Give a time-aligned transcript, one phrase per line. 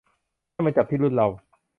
[0.51, 1.27] ให้มันจับที่รุ่นเรา